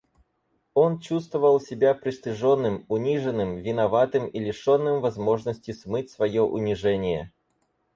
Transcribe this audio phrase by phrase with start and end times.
[0.73, 7.31] Он чувствовал себя пристыженным, униженным, виноватым и лишенным возможности смыть свое унижение.